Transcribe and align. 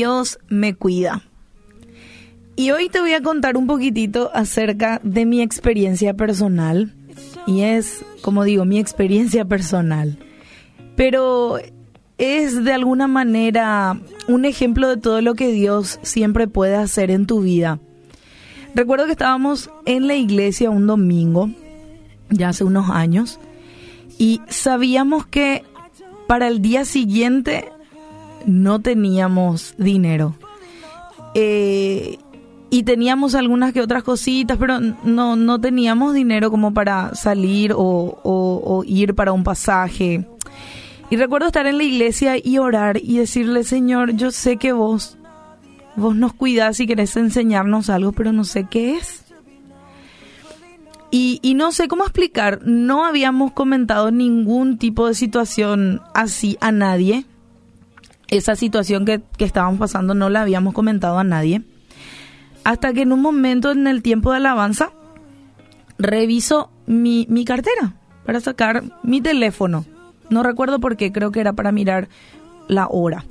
Dios 0.00 0.38
me 0.48 0.74
cuida. 0.74 1.20
Y 2.56 2.70
hoy 2.70 2.88
te 2.88 3.02
voy 3.02 3.12
a 3.12 3.20
contar 3.20 3.58
un 3.58 3.66
poquitito 3.66 4.30
acerca 4.32 4.98
de 5.04 5.26
mi 5.26 5.42
experiencia 5.42 6.14
personal. 6.14 6.94
Y 7.46 7.60
es, 7.60 8.02
como 8.22 8.44
digo, 8.44 8.64
mi 8.64 8.78
experiencia 8.78 9.44
personal. 9.44 10.16
Pero 10.96 11.58
es 12.16 12.64
de 12.64 12.72
alguna 12.72 13.08
manera 13.08 14.00
un 14.26 14.46
ejemplo 14.46 14.88
de 14.88 14.96
todo 14.96 15.20
lo 15.20 15.34
que 15.34 15.52
Dios 15.52 15.98
siempre 16.00 16.48
puede 16.48 16.76
hacer 16.76 17.10
en 17.10 17.26
tu 17.26 17.42
vida. 17.42 17.78
Recuerdo 18.74 19.04
que 19.04 19.12
estábamos 19.12 19.68
en 19.84 20.06
la 20.06 20.14
iglesia 20.14 20.70
un 20.70 20.86
domingo, 20.86 21.50
ya 22.30 22.48
hace 22.48 22.64
unos 22.64 22.88
años, 22.88 23.38
y 24.16 24.40
sabíamos 24.48 25.26
que 25.26 25.62
para 26.26 26.48
el 26.48 26.62
día 26.62 26.86
siguiente 26.86 27.68
no 28.46 28.80
teníamos 28.80 29.74
dinero. 29.78 30.34
Eh, 31.34 32.18
y 32.70 32.84
teníamos 32.84 33.34
algunas 33.34 33.72
que 33.72 33.80
otras 33.80 34.04
cositas, 34.04 34.56
pero 34.56 34.78
no, 34.80 35.34
no 35.34 35.60
teníamos 35.60 36.14
dinero 36.14 36.50
como 36.50 36.72
para 36.72 37.14
salir 37.14 37.72
o, 37.76 38.82
ir 38.86 39.14
para 39.14 39.32
un 39.32 39.42
pasaje. 39.42 40.24
Y 41.10 41.16
recuerdo 41.16 41.48
estar 41.48 41.66
en 41.66 41.78
la 41.78 41.84
iglesia 41.84 42.36
y 42.42 42.58
orar 42.58 42.98
y 43.02 43.18
decirle, 43.18 43.64
Señor, 43.64 44.12
yo 44.12 44.30
sé 44.30 44.56
que 44.56 44.72
vos, 44.72 45.18
vos 45.96 46.14
nos 46.14 46.32
cuidás 46.32 46.78
y 46.78 46.86
querés 46.86 47.16
enseñarnos 47.16 47.90
algo, 47.90 48.12
pero 48.12 48.30
no 48.32 48.44
sé 48.44 48.66
qué 48.70 48.96
es. 48.96 49.24
Y, 51.12 51.54
no 51.56 51.72
sé 51.72 51.88
cómo 51.88 52.04
explicar, 52.04 52.60
no 52.64 53.04
habíamos 53.04 53.50
comentado 53.52 54.12
ningún 54.12 54.78
tipo 54.78 55.08
de 55.08 55.14
situación 55.14 56.00
así 56.14 56.56
a 56.60 56.70
nadie. 56.70 57.24
Esa 58.30 58.56
situación 58.56 59.04
que, 59.04 59.20
que 59.36 59.44
estábamos 59.44 59.78
pasando 59.78 60.14
no 60.14 60.30
la 60.30 60.42
habíamos 60.42 60.72
comentado 60.74 61.18
a 61.18 61.24
nadie. 61.24 61.62
Hasta 62.64 62.92
que 62.92 63.02
en 63.02 63.12
un 63.12 63.22
momento 63.22 63.70
en 63.70 63.86
el 63.86 64.02
tiempo 64.02 64.30
de 64.30 64.38
alabanza, 64.38 64.92
reviso 65.98 66.70
mi, 66.86 67.26
mi 67.28 67.44
cartera 67.44 67.94
para 68.24 68.40
sacar 68.40 68.84
mi 69.02 69.20
teléfono 69.20 69.84
no 70.30 70.44
recuerdo 70.44 70.80
por 70.80 70.96
qué, 70.96 71.12
creo 71.12 71.32
que 71.32 71.40
era 71.40 71.52
para 71.52 71.72
mirar 71.72 72.08
la 72.68 72.86
hora. 72.88 73.24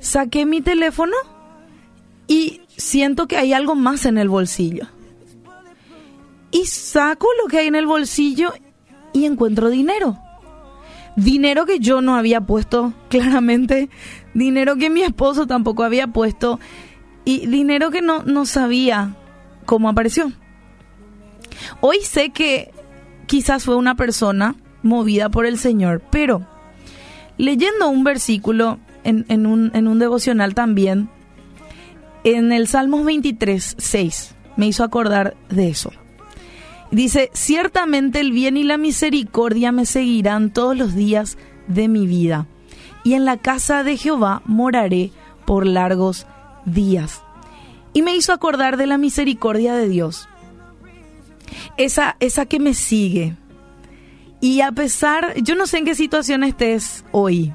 Saqué 0.00 0.46
mi 0.46 0.62
teléfono 0.62 1.14
y 2.26 2.62
siento 2.76 3.28
que 3.28 3.36
hay 3.36 3.52
algo 3.52 3.74
más 3.74 4.06
en 4.06 4.18
el 4.18 4.28
bolsillo. 4.28 4.86
Y 6.50 6.64
saco 6.64 7.28
lo 7.42 7.48
que 7.48 7.58
hay 7.58 7.66
en 7.66 7.74
el 7.74 7.86
bolsillo 7.86 8.52
y 9.12 9.26
encuentro 9.26 9.68
dinero. 9.68 10.18
Dinero 11.18 11.66
que 11.66 11.80
yo 11.80 12.00
no 12.00 12.14
había 12.14 12.42
puesto, 12.42 12.94
claramente. 13.08 13.90
Dinero 14.34 14.76
que 14.76 14.88
mi 14.88 15.02
esposo 15.02 15.46
tampoco 15.48 15.82
había 15.82 16.06
puesto. 16.06 16.60
Y 17.24 17.46
dinero 17.48 17.90
que 17.90 18.02
no, 18.02 18.22
no 18.22 18.46
sabía 18.46 19.16
cómo 19.66 19.88
apareció. 19.88 20.32
Hoy 21.80 21.98
sé 22.02 22.30
que 22.30 22.70
quizás 23.26 23.64
fue 23.64 23.74
una 23.74 23.96
persona 23.96 24.54
movida 24.82 25.28
por 25.28 25.44
el 25.44 25.58
Señor. 25.58 26.02
Pero 26.10 26.46
leyendo 27.36 27.88
un 27.88 28.04
versículo 28.04 28.78
en, 29.02 29.46
un, 29.46 29.72
en 29.74 29.88
un 29.88 29.98
devocional 29.98 30.54
también, 30.54 31.10
en 32.22 32.52
el 32.52 32.68
Salmos 32.68 33.04
23, 33.04 33.74
6, 33.76 34.34
me 34.56 34.68
hizo 34.68 34.84
acordar 34.84 35.36
de 35.48 35.68
eso. 35.68 35.90
Dice, 36.90 37.30
ciertamente 37.34 38.20
el 38.20 38.32
bien 38.32 38.56
y 38.56 38.62
la 38.62 38.78
misericordia 38.78 39.72
me 39.72 39.86
seguirán 39.86 40.50
todos 40.50 40.76
los 40.76 40.94
días 40.94 41.36
de 41.66 41.88
mi 41.88 42.06
vida, 42.06 42.46
y 43.04 43.14
en 43.14 43.24
la 43.24 43.36
casa 43.36 43.84
de 43.84 43.96
Jehová 43.96 44.42
moraré 44.46 45.10
por 45.44 45.66
largos 45.66 46.26
días. 46.64 47.22
Y 47.92 48.02
me 48.02 48.16
hizo 48.16 48.32
acordar 48.32 48.76
de 48.76 48.86
la 48.86 48.98
misericordia 48.98 49.74
de 49.74 49.88
Dios. 49.88 50.28
Esa, 51.76 52.16
esa 52.20 52.46
que 52.46 52.58
me 52.58 52.74
sigue, 52.74 53.36
y 54.40 54.60
a 54.60 54.72
pesar, 54.72 55.34
yo 55.42 55.54
no 55.54 55.66
sé 55.66 55.78
en 55.78 55.84
qué 55.84 55.94
situación 55.94 56.44
estés 56.44 57.04
hoy. 57.10 57.52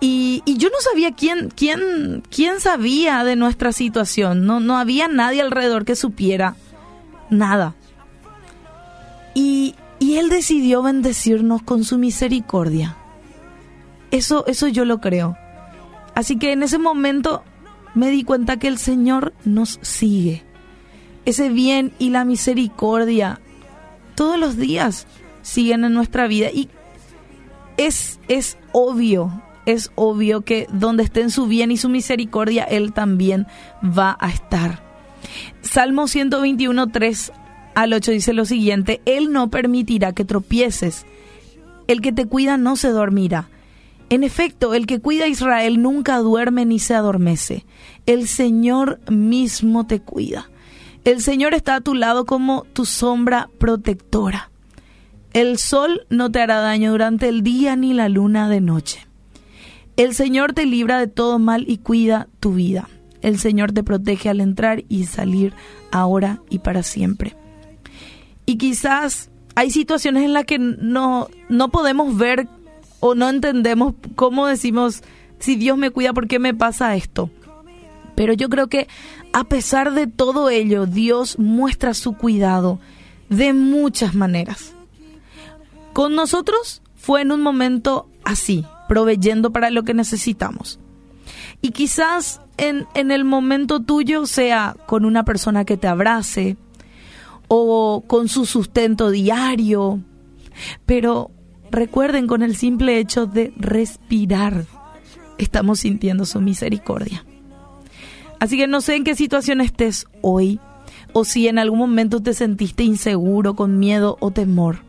Y, 0.00 0.42
yo 0.46 0.68
no 0.68 0.76
sabía 0.80 1.12
quién, 1.12 1.50
quién, 1.50 2.22
quién 2.30 2.60
sabía 2.60 3.24
de 3.24 3.34
nuestra 3.34 3.72
situación. 3.72 4.46
No, 4.46 4.60
no 4.60 4.78
había 4.78 5.08
nadie 5.08 5.42
alrededor 5.42 5.84
que 5.84 5.96
supiera 5.96 6.54
nada. 7.30 7.74
Y, 9.36 9.74
y 9.98 10.16
Él 10.16 10.30
decidió 10.30 10.82
bendecirnos 10.82 11.62
con 11.62 11.84
su 11.84 11.98
misericordia. 11.98 12.96
Eso, 14.10 14.46
eso 14.46 14.66
yo 14.66 14.86
lo 14.86 15.02
creo. 15.02 15.36
Así 16.14 16.38
que 16.38 16.52
en 16.52 16.62
ese 16.62 16.78
momento 16.78 17.44
me 17.94 18.08
di 18.08 18.24
cuenta 18.24 18.58
que 18.58 18.68
el 18.68 18.78
Señor 18.78 19.34
nos 19.44 19.78
sigue. 19.82 20.42
Ese 21.26 21.50
bien 21.50 21.92
y 21.98 22.08
la 22.08 22.24
misericordia 22.24 23.40
todos 24.14 24.38
los 24.38 24.56
días 24.56 25.06
siguen 25.42 25.84
en 25.84 25.92
nuestra 25.92 26.26
vida 26.28 26.50
y 26.50 26.70
es, 27.76 28.18
es 28.28 28.56
obvio, 28.72 29.42
es 29.66 29.92
obvio 29.96 30.40
que 30.40 30.66
donde 30.72 31.02
esté 31.02 31.20
en 31.20 31.30
su 31.30 31.46
bien 31.46 31.70
y 31.70 31.76
su 31.76 31.90
misericordia, 31.90 32.64
Él 32.64 32.94
también 32.94 33.46
va 33.82 34.16
a 34.18 34.30
estar. 34.30 34.80
Salmo 35.60 36.08
121, 36.08 36.86
3 36.86 37.32
al 37.76 37.92
8 37.92 38.10
dice 38.10 38.32
lo 38.32 38.46
siguiente, 38.46 39.02
Él 39.04 39.32
no 39.32 39.50
permitirá 39.50 40.14
que 40.14 40.24
tropieces, 40.24 41.04
el 41.86 42.00
que 42.00 42.10
te 42.10 42.24
cuida 42.24 42.56
no 42.56 42.74
se 42.74 42.88
dormirá. 42.88 43.50
En 44.08 44.24
efecto, 44.24 44.72
el 44.72 44.86
que 44.86 44.98
cuida 44.98 45.26
a 45.26 45.28
Israel 45.28 45.82
nunca 45.82 46.16
duerme 46.18 46.64
ni 46.64 46.78
se 46.78 46.94
adormece. 46.94 47.66
El 48.06 48.28
Señor 48.28 48.98
mismo 49.10 49.86
te 49.86 50.00
cuida. 50.00 50.48
El 51.04 51.20
Señor 51.20 51.52
está 51.52 51.74
a 51.74 51.80
tu 51.82 51.94
lado 51.94 52.24
como 52.24 52.64
tu 52.72 52.86
sombra 52.86 53.50
protectora. 53.58 54.50
El 55.34 55.58
sol 55.58 56.06
no 56.08 56.32
te 56.32 56.40
hará 56.40 56.60
daño 56.60 56.92
durante 56.92 57.28
el 57.28 57.42
día 57.42 57.76
ni 57.76 57.92
la 57.92 58.08
luna 58.08 58.48
de 58.48 58.62
noche. 58.62 59.06
El 59.98 60.14
Señor 60.14 60.54
te 60.54 60.64
libra 60.64 60.98
de 60.98 61.08
todo 61.08 61.38
mal 61.38 61.66
y 61.68 61.76
cuida 61.76 62.26
tu 62.40 62.54
vida. 62.54 62.88
El 63.20 63.38
Señor 63.38 63.72
te 63.72 63.82
protege 63.82 64.30
al 64.30 64.40
entrar 64.40 64.84
y 64.88 65.04
salir 65.04 65.52
ahora 65.90 66.40
y 66.48 66.60
para 66.60 66.82
siempre. 66.82 67.36
Y 68.46 68.56
quizás 68.56 69.30
hay 69.56 69.70
situaciones 69.70 70.24
en 70.24 70.32
las 70.32 70.44
que 70.44 70.58
no, 70.58 71.28
no 71.48 71.68
podemos 71.70 72.16
ver 72.16 72.48
o 73.00 73.14
no 73.14 73.28
entendemos 73.28 73.94
cómo 74.14 74.46
decimos, 74.46 75.02
si 75.38 75.56
Dios 75.56 75.76
me 75.76 75.90
cuida, 75.90 76.12
¿por 76.12 76.28
qué 76.28 76.38
me 76.38 76.54
pasa 76.54 76.94
esto? 76.96 77.30
Pero 78.14 78.32
yo 78.32 78.48
creo 78.48 78.68
que 78.68 78.88
a 79.32 79.44
pesar 79.44 79.92
de 79.92 80.06
todo 80.06 80.48
ello, 80.48 80.86
Dios 80.86 81.38
muestra 81.38 81.92
su 81.92 82.14
cuidado 82.14 82.78
de 83.28 83.52
muchas 83.52 84.14
maneras. 84.14 84.72
Con 85.92 86.14
nosotros 86.14 86.82
fue 86.94 87.22
en 87.22 87.32
un 87.32 87.42
momento 87.42 88.08
así, 88.24 88.64
proveyendo 88.88 89.50
para 89.50 89.70
lo 89.70 89.82
que 89.82 89.94
necesitamos. 89.94 90.78
Y 91.60 91.70
quizás 91.70 92.40
en, 92.56 92.86
en 92.94 93.10
el 93.10 93.24
momento 93.24 93.80
tuyo 93.80 94.26
sea 94.26 94.76
con 94.86 95.04
una 95.04 95.24
persona 95.24 95.64
que 95.64 95.76
te 95.76 95.88
abrace 95.88 96.56
o 97.48 98.04
con 98.06 98.28
su 98.28 98.46
sustento 98.46 99.10
diario. 99.10 100.00
Pero 100.84 101.30
recuerden, 101.70 102.26
con 102.26 102.42
el 102.42 102.56
simple 102.56 102.98
hecho 102.98 103.26
de 103.26 103.52
respirar, 103.56 104.64
estamos 105.38 105.80
sintiendo 105.80 106.24
su 106.24 106.40
misericordia. 106.40 107.24
Así 108.40 108.56
que 108.56 108.66
no 108.66 108.80
sé 108.80 108.96
en 108.96 109.04
qué 109.04 109.14
situación 109.14 109.60
estés 109.60 110.06
hoy 110.20 110.60
o 111.12 111.24
si 111.24 111.48
en 111.48 111.58
algún 111.58 111.78
momento 111.78 112.22
te 112.22 112.34
sentiste 112.34 112.84
inseguro, 112.84 113.54
con 113.56 113.78
miedo 113.78 114.18
o 114.20 114.30
temor. 114.30 114.80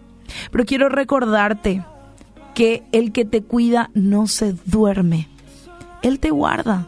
Pero 0.52 0.66
quiero 0.66 0.90
recordarte 0.90 1.86
que 2.54 2.84
el 2.92 3.12
que 3.12 3.24
te 3.24 3.44
cuida 3.44 3.92
no 3.94 4.28
se 4.28 4.54
duerme. 4.66 5.30
Él 6.02 6.20
te 6.20 6.32
guarda. 6.32 6.88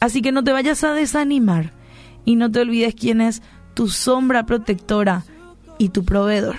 Así 0.00 0.22
que 0.22 0.32
no 0.32 0.44
te 0.44 0.52
vayas 0.52 0.84
a 0.84 0.92
desanimar 0.92 1.72
y 2.24 2.36
no 2.36 2.52
te 2.52 2.60
olvides 2.60 2.94
quién 2.94 3.20
es 3.20 3.42
tu 3.78 3.88
sombra 3.88 4.44
protectora 4.44 5.22
y 5.78 5.90
tu 5.90 6.04
proveedor. 6.04 6.56